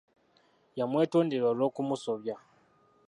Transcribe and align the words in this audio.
Yamwetondera 0.79 1.45
olw'okumusobya. 1.51 2.35